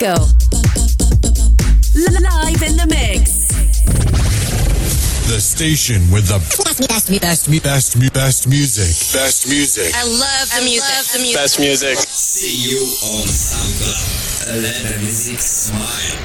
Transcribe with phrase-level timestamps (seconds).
[0.00, 0.24] Let's go.
[1.94, 3.48] Live in the mix.
[5.28, 8.90] The station with the best, best, best, best, best, best music.
[9.12, 9.94] Best music.
[9.94, 11.34] I love the music.
[11.34, 11.96] Best music.
[11.98, 14.62] See you on SoundCloud.
[14.62, 16.23] Let the music smile.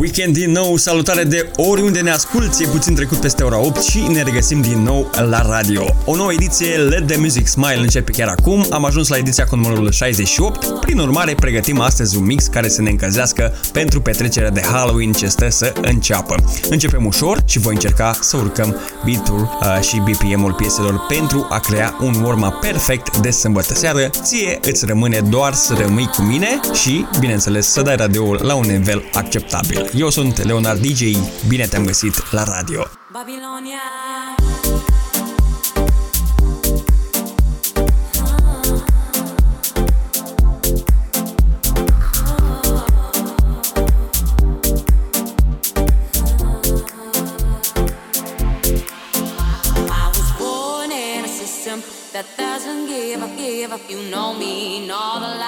[0.00, 3.98] Weekend din nou, salutare de oriunde ne asculti, e puțin trecut peste ora 8 și
[3.98, 5.94] ne regăsim din nou la radio.
[6.04, 9.56] O nouă ediție Let the Music Smile începe chiar acum, am ajuns la ediția cu
[9.56, 14.60] numărul 68, prin urmare pregătim astăzi un mix care să ne încălzească pentru petrecerea de
[14.60, 16.34] Halloween ce stă să înceapă.
[16.68, 21.96] Începem ușor și voi încerca să urcăm beat-ul uh, și BPM-ul pieselor pentru a crea
[22.00, 24.10] un warm perfect de sâmbătă seară.
[24.22, 28.66] Ție îți rămâne doar să rămâi cu mine și, bineînțeles, să dai radioul la un
[28.66, 29.89] nivel acceptabil.
[29.94, 31.16] Eu sunt Leonard DJ,
[31.48, 32.86] bine te-am găsit la radio.
[33.12, 33.78] Babylonia.
[49.88, 53.80] I was born in a system that doesn't give a give up.
[53.88, 55.40] You know me, know the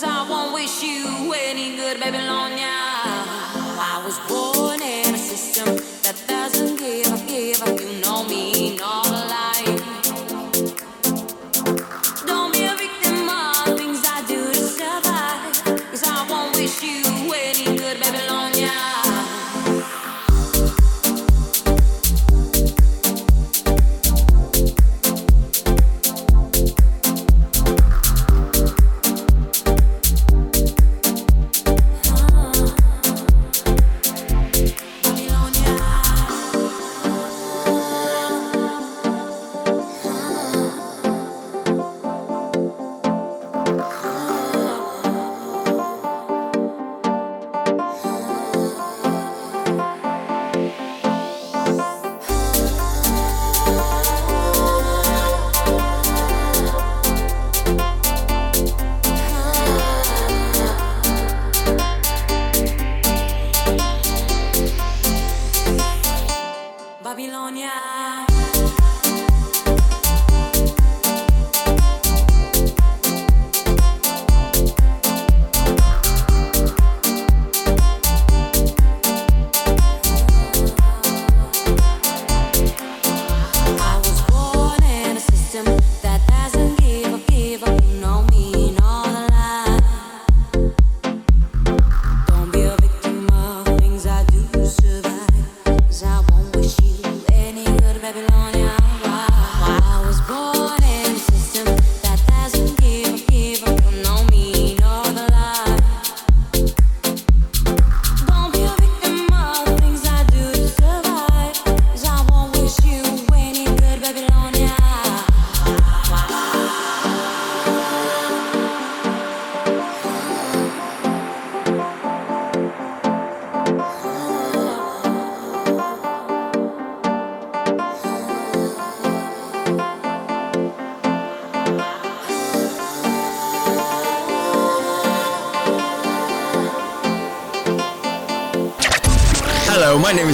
[0.00, 2.64] Cause I won't wish you any good, baby Babylonia.
[2.64, 4.69] I was born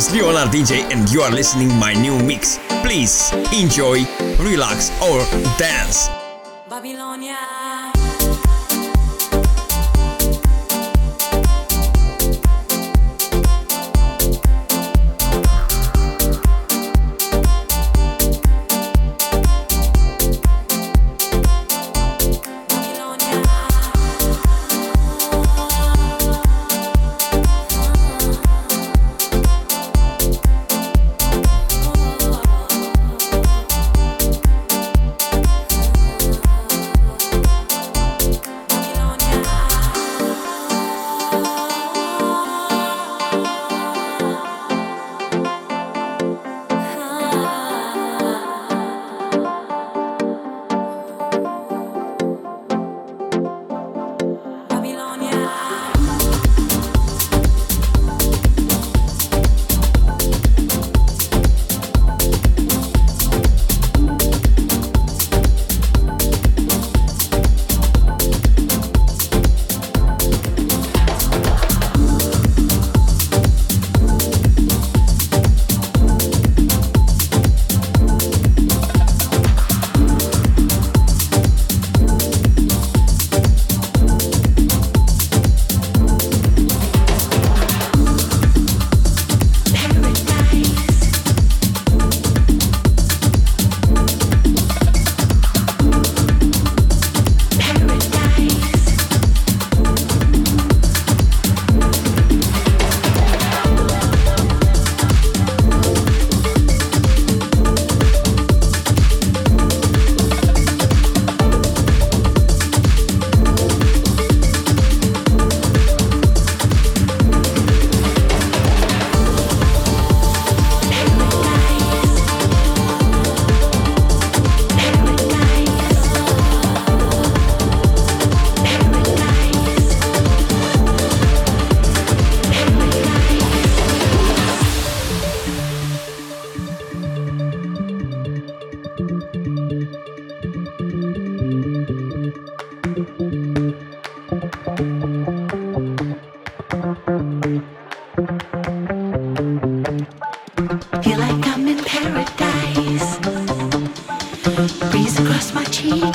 [0.08, 2.58] is Leonard DJ and you are listening my new mix.
[2.82, 4.04] Please enjoy,
[4.38, 5.24] relax or
[5.58, 6.15] dance.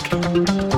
[0.09, 0.70] Thank you.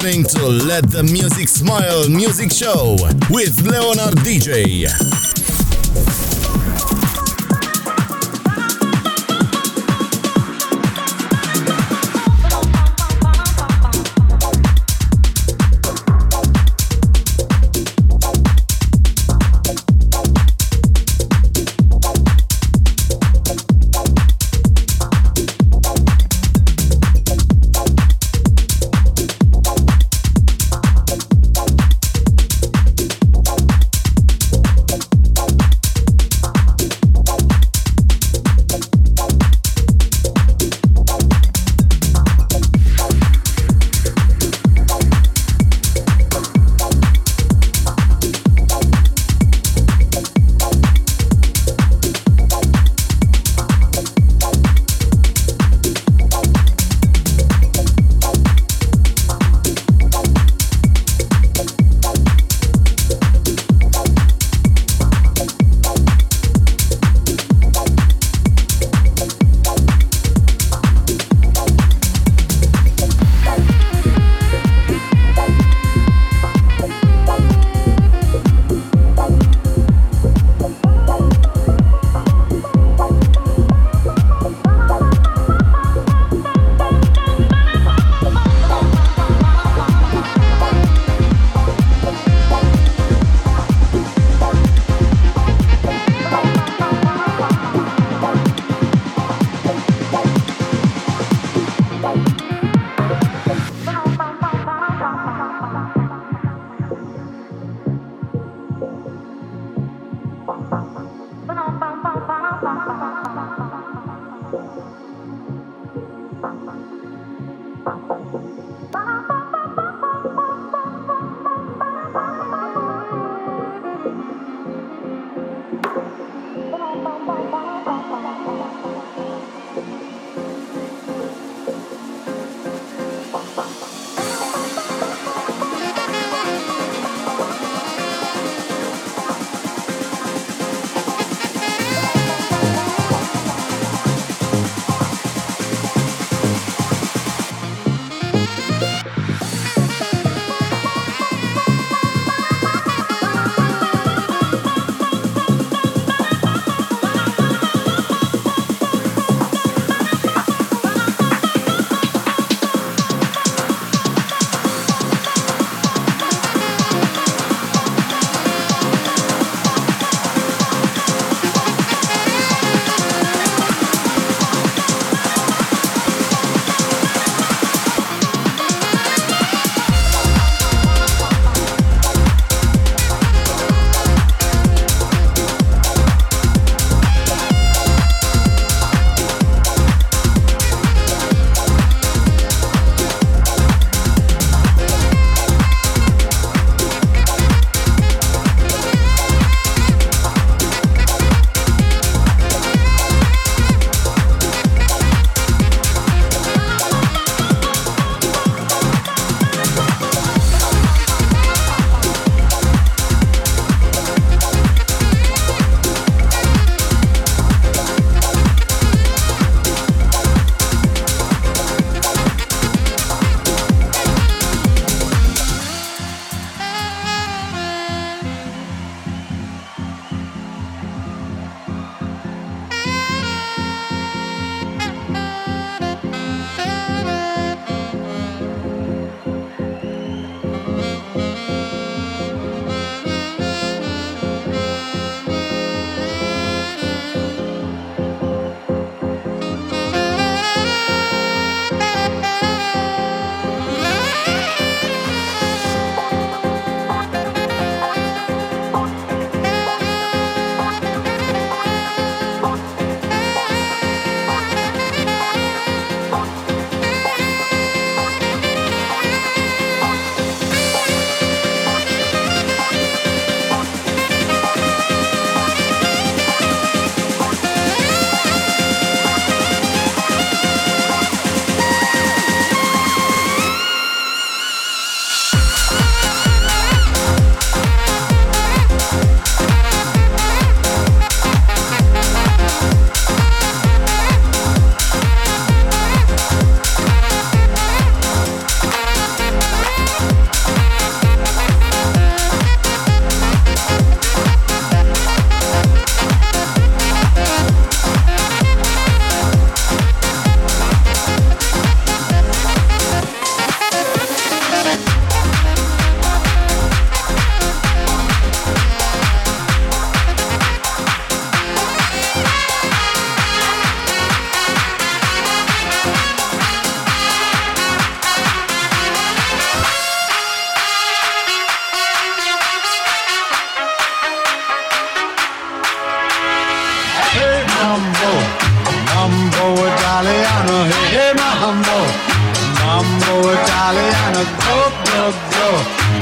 [0.00, 2.96] Listening to Let the Music Smile Music Show
[3.30, 5.07] with Leonard DJ.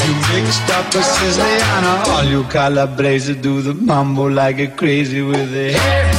[0.05, 5.55] You mixed up a Siciliana, all you Calabrese do the mambo like a crazy with
[5.55, 6.16] it.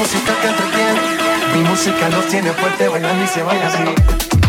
[0.00, 1.00] música que entretiene.
[1.54, 4.39] Mi música los tiene fuerte bailando y se baila así.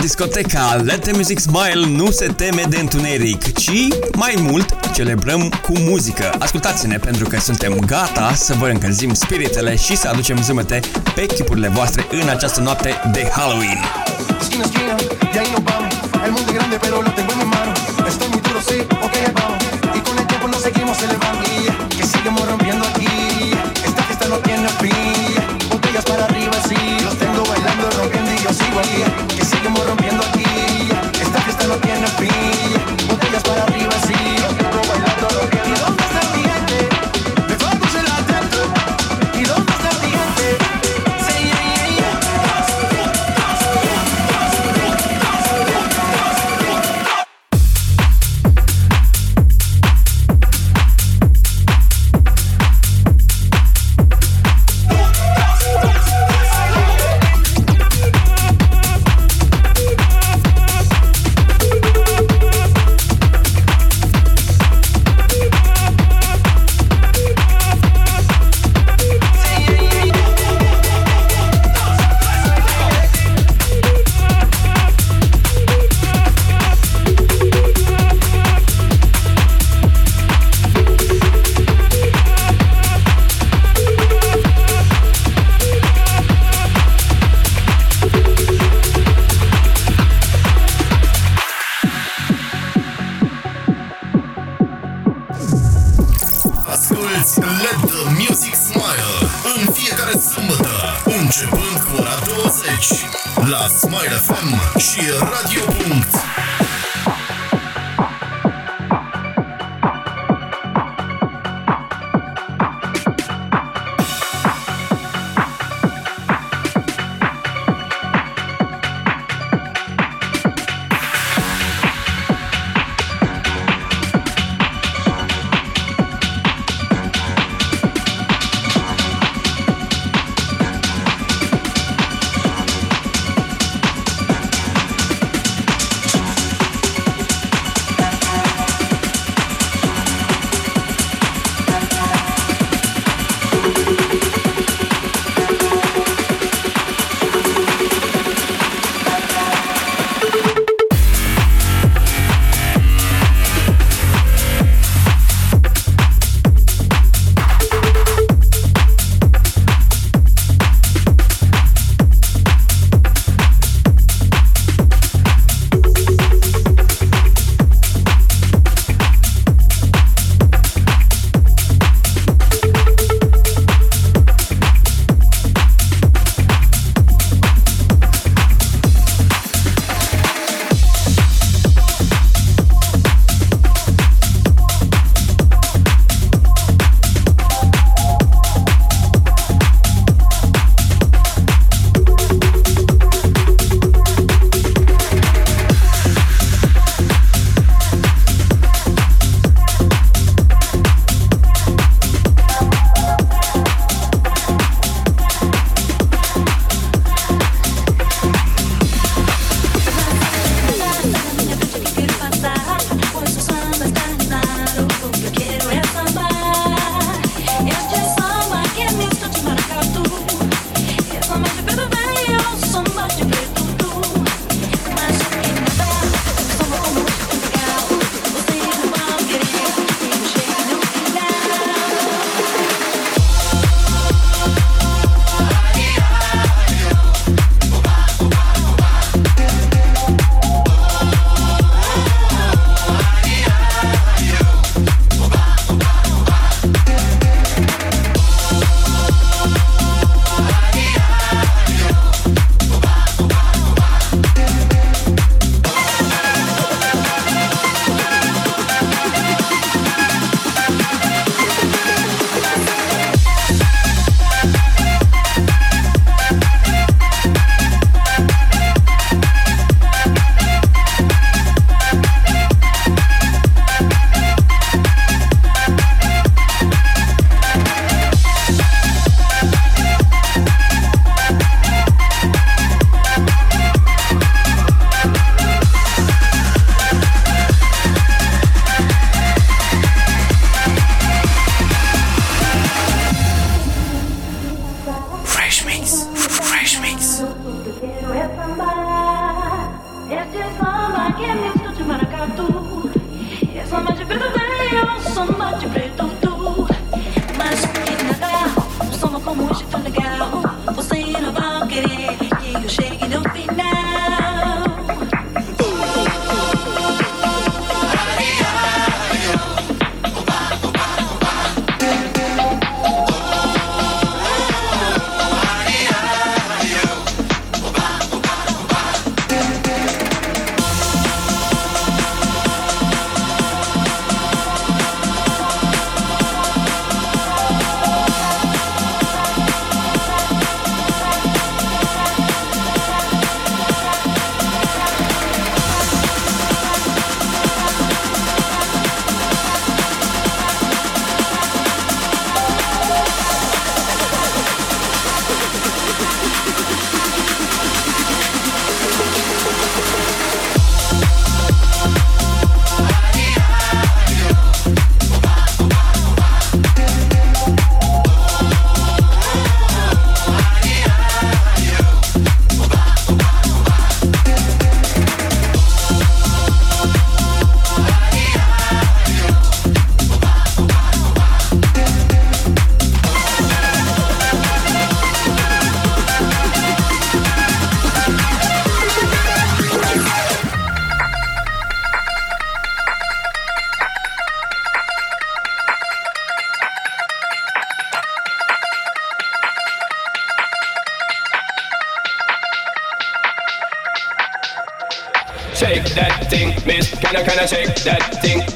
[0.00, 5.78] discoteca Let the Music Smile nu se teme de întuneric, ci mai mult celebrăm cu
[5.78, 6.34] muzică.
[6.38, 10.80] Ascultați-ne pentru că suntem gata să vă încălzim spiritele și să aducem zâmbete
[11.14, 13.78] pe chipurile voastre în această noapte de Halloween.
[18.08, 19.62] Estoy muy duro, sí, ok, vamos.
[19.94, 21.37] Y con el tiempo nos seguimos elevando.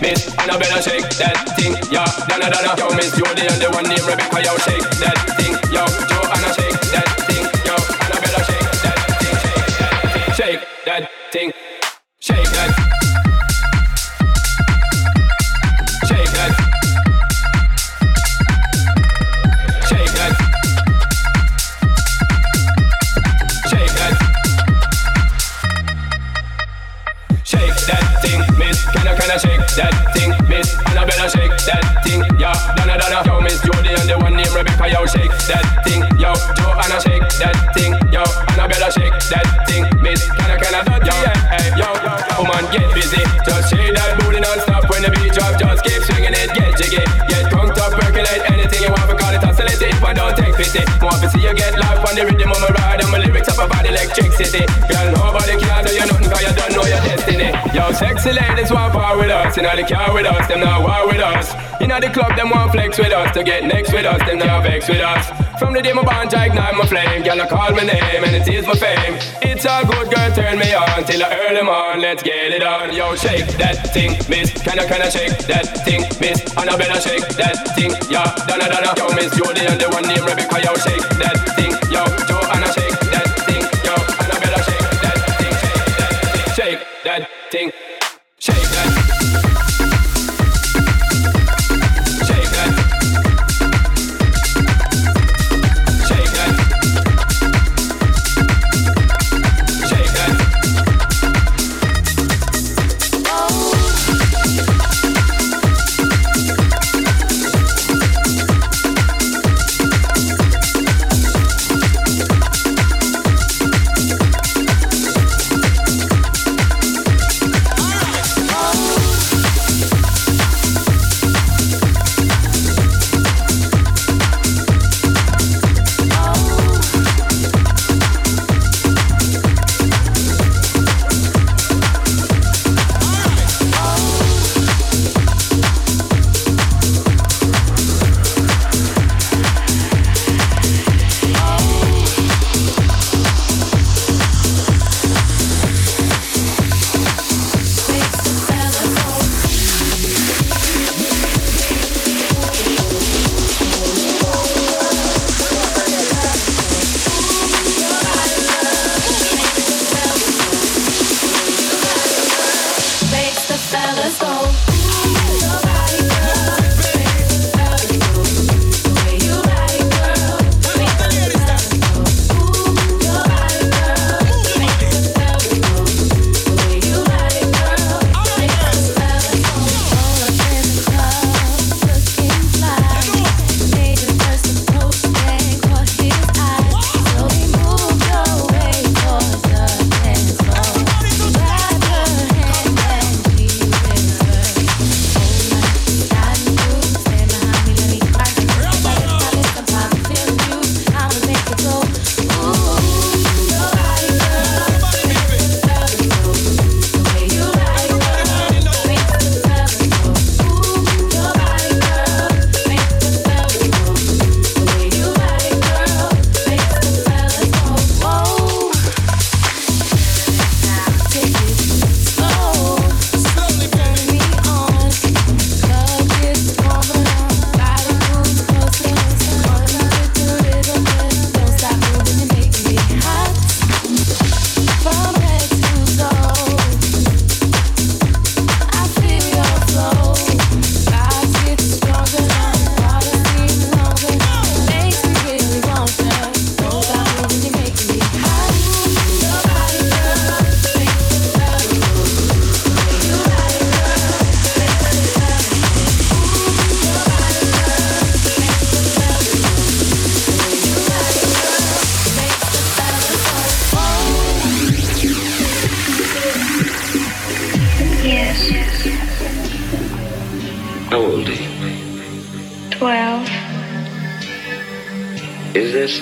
[0.03, 0.39] That thing, miss?
[0.39, 2.05] Annabella, shake that thing, yeah.
[2.29, 4.72] Donna, Donna, yo, miss and the only one named Rebecca, yo, shake
[59.77, 61.55] know the car with us, them not war with us.
[61.81, 64.39] You know the club, them want flex with us, to get next with us, them
[64.39, 65.25] not vex with us.
[65.59, 68.37] From the day my bond, I ignite my flame, girl, I call my name and
[68.37, 69.17] it is my fame.
[69.41, 72.63] It's a good girl, turn me on till I earn them on, let's get it
[72.63, 72.93] on.
[72.93, 76.43] Yo, shake that thing, miss, can I, can I shake that thing, miss?
[76.57, 80.61] Annabella, shake that thing, yeah, Donna, Donna, yo, miss Jody and the one named Rebecca,
[80.61, 86.81] yo, shake that thing, yo, Joanna, shake that thing, yo, Annabella, shake that thing, shake
[87.05, 87.82] that thing, shake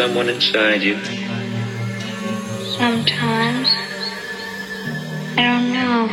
[0.00, 0.96] someone inside you?
[2.78, 3.68] Sometimes.
[5.36, 6.08] I don't know.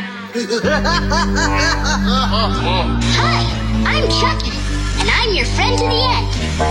[3.16, 3.40] Hi,
[3.86, 4.52] I'm Chucky,
[5.00, 6.28] and I'm your friend to the end.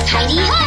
[0.08, 0.62] Tidy ho!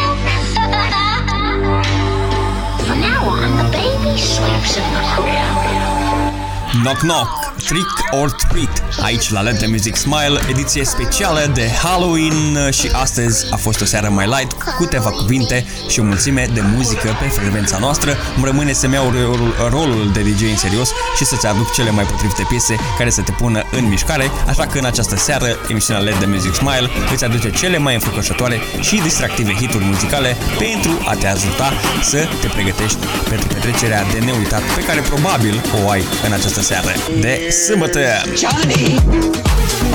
[2.85, 6.83] From now on, the baby sleeps in the crib.
[6.83, 7.40] Knock knock!
[7.63, 13.45] Trick or Treat, aici la Let The Music Smile, ediție specială de Halloween și astăzi
[13.51, 17.27] a fost o seară mai light cu câteva cuvinte și o mulțime de muzică pe
[17.27, 18.15] frecvența noastră.
[18.35, 22.03] Îmi rămâne să-mi iau rolul, rolul de DJ în serios și să-ți aduc cele mai
[22.03, 26.15] potrivite piese care să te pună în mișcare, așa că în această seară emisiunea Let
[26.15, 31.27] The Music Smile îți aduce cele mai înfricoșătoare și distractive hituri muzicale pentru a te
[31.27, 32.99] ajuta să te pregătești
[33.29, 37.99] pentru petrecerea de neuitat pe care probabil o ai în această seară de sâmbătă.
[38.37, 39.90] Johnny!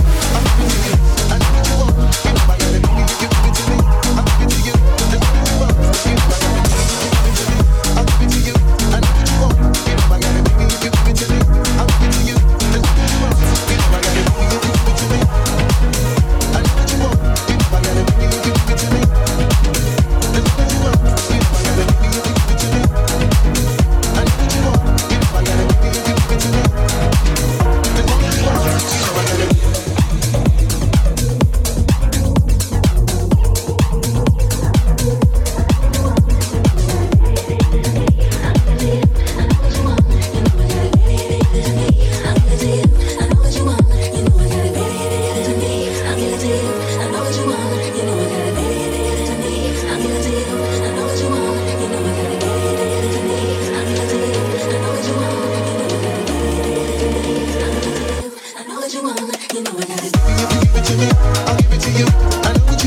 [62.49, 62.87] Asculți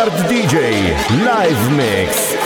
[0.00, 0.94] Hard DJ
[1.26, 2.39] Live Mix.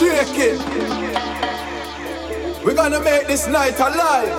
[0.00, 0.58] shake it.
[2.64, 4.32] We're gonna make this night alive.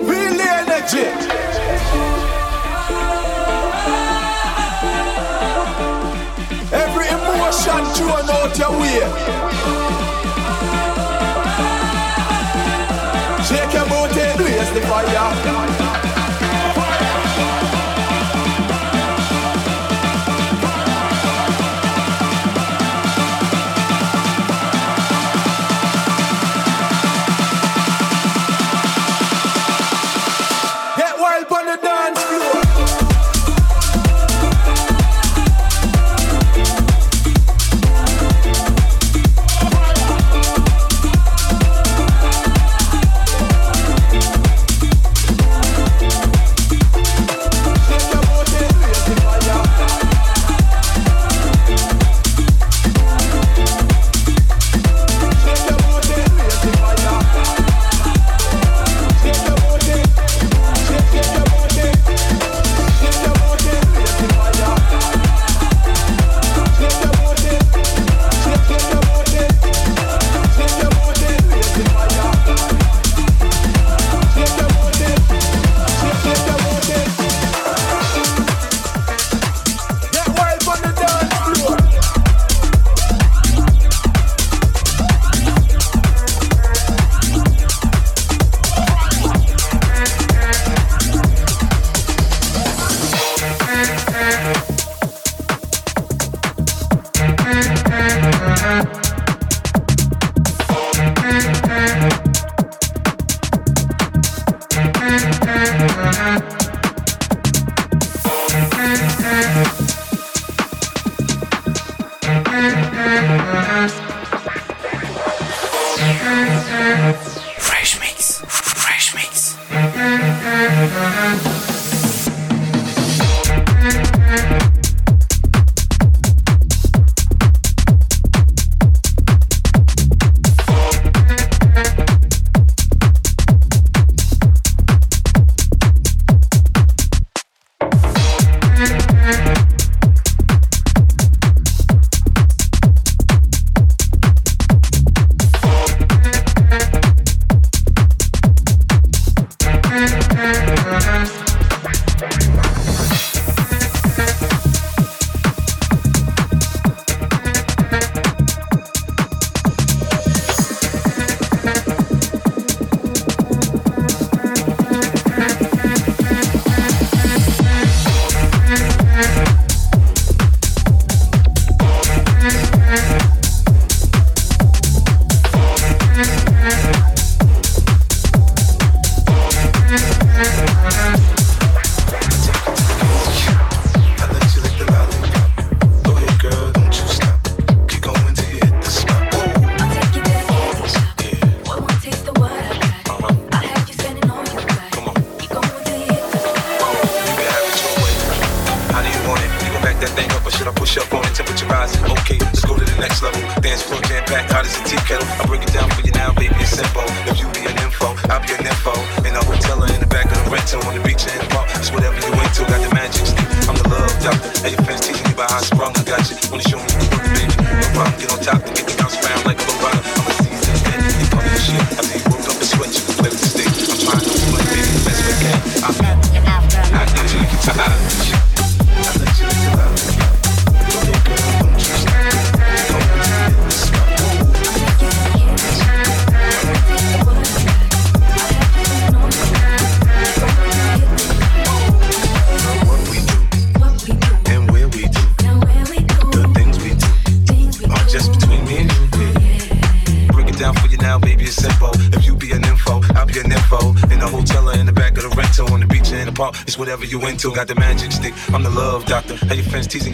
[0.00, 1.08] Real energy.
[7.12, 9.02] emotion thrown out your way.
[13.46, 15.81] Shake your booty, blaze the fire.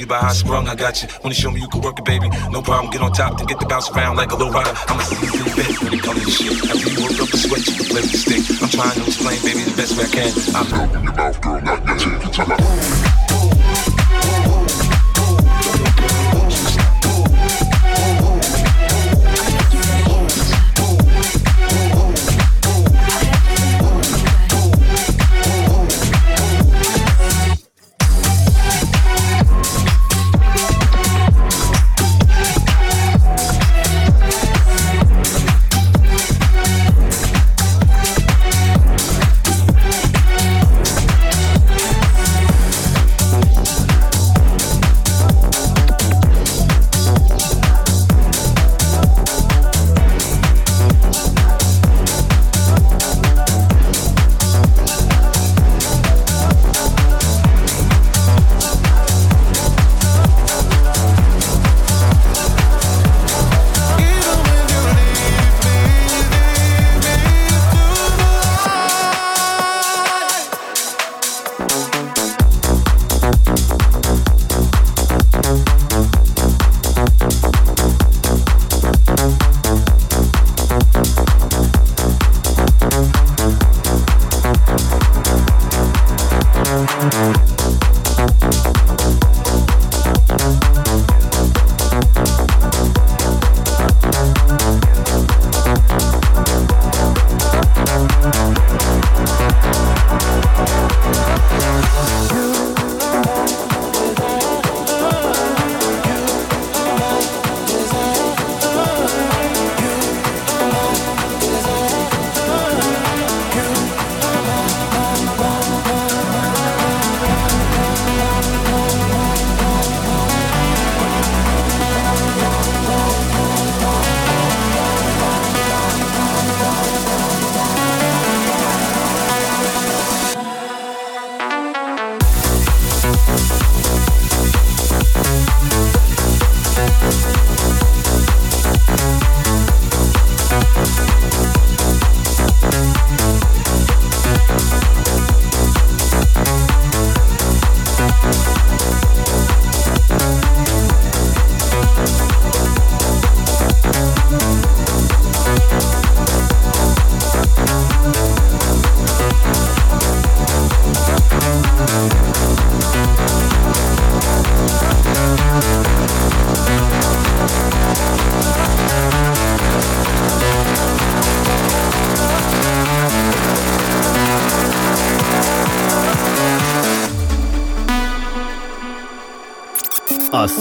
[0.08, 1.08] by high sprung, I got you.
[1.22, 2.28] Wanna show me you can work it, baby?
[2.50, 4.72] No problem, get on top, then get the bounce around like a low rider.
[4.88, 6.70] I'm a seasoned vet when it comes to shit.
[6.70, 8.62] After you work up the sweat, you can play the stick.
[8.62, 10.32] I'm trying to explain, baby, the best way I can.
[10.56, 13.07] I'm open your mouth, girl, not your teeth.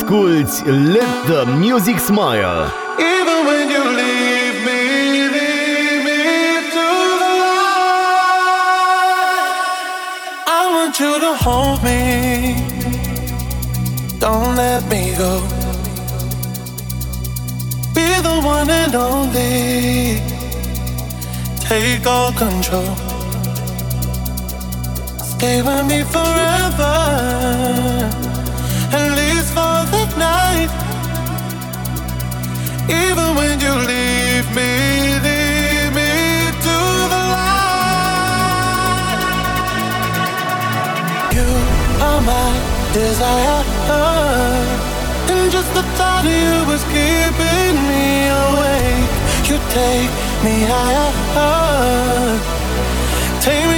[0.08, 2.58] Asculți Let the Music Smile
[3.16, 4.82] Even when you leave me,
[5.36, 6.22] leave me
[6.76, 6.88] to
[7.22, 9.02] the light.
[10.60, 12.02] I want you to hold me.
[14.24, 15.32] Don't let me go.
[17.96, 19.56] Be the one and only.
[21.68, 22.92] Take all control.
[25.32, 26.96] Stay with me forever.
[30.18, 30.72] Night.
[32.90, 34.72] Even when you leave me,
[35.28, 36.12] leave me
[36.66, 36.78] to
[37.14, 39.22] the light.
[41.38, 41.50] You
[42.08, 42.50] are my
[42.94, 43.64] desire,
[45.32, 48.06] and just the thought of you was keeping me
[48.46, 49.10] awake.
[49.50, 50.12] You take
[50.46, 51.12] me higher,
[53.42, 53.77] take me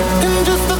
[0.00, 0.77] and just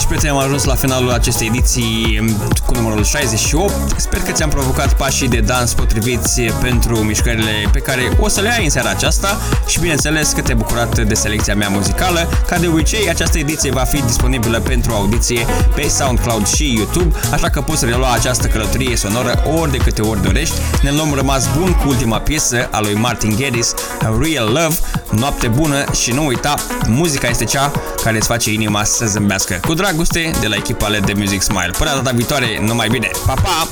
[0.00, 2.24] Dragi prieteni, am ajuns la finalul acestei ediții
[2.66, 3.74] cu numărul 68.
[3.96, 8.52] Sper că ți-am provocat pașii de dans potriviți pentru mișcările pe care o să le
[8.52, 12.28] ai în seara aceasta și bineînțeles că te-ai bucurat de selecția mea muzicală.
[12.46, 17.48] Ca de obicei, această ediție va fi disponibilă pentru audiție pe SoundCloud și YouTube, așa
[17.48, 20.54] că poți relua această călătorie sonoră ori de câte ori dorești.
[20.82, 24.76] Ne luăm rămas bun cu ultima piesă a lui Martin Geddes, Real Love,
[25.10, 26.54] noapte bună și nu uita,
[26.86, 27.72] muzica este cea
[28.02, 29.60] care îți face inima să zâmbească.
[29.66, 31.70] Cu dragoste de la echipa Let The Music Smile.
[31.78, 33.10] Până data viitoare, numai bine!
[33.26, 33.68] Pa, pa!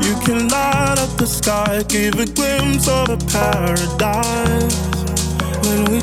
[0.00, 4.76] You can light up the sky, give a glimpse of a paradise.
[5.62, 6.00] When we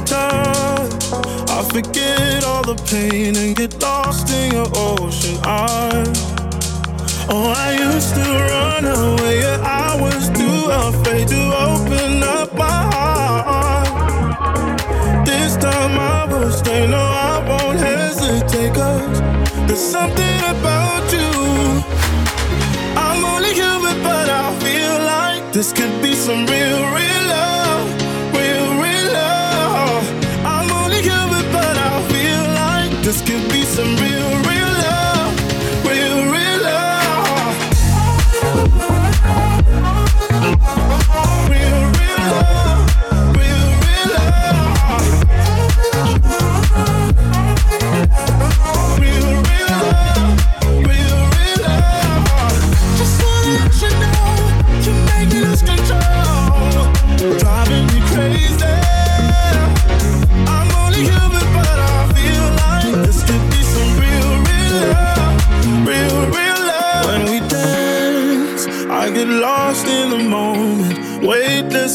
[1.58, 6.20] I forget all the pain and get lost in your ocean eyes.
[7.30, 12.80] Oh, I used to run away, yeah, I was too afraid to open up my
[12.94, 13.90] heart.
[15.26, 17.21] This time I will stay, no,
[25.62, 27.21] this could be some real, real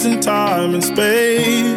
[0.06, 1.75] in time and space.